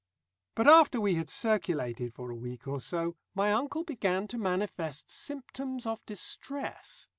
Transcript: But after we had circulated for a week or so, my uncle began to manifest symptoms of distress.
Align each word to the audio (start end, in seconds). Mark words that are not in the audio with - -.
But 0.55 0.67
after 0.67 0.99
we 0.99 1.13
had 1.13 1.29
circulated 1.29 2.11
for 2.11 2.31
a 2.31 2.35
week 2.35 2.67
or 2.67 2.79
so, 2.79 3.17
my 3.35 3.51
uncle 3.53 3.83
began 3.83 4.27
to 4.29 4.39
manifest 4.39 5.11
symptoms 5.11 5.85
of 5.85 6.03
distress. 6.07 7.07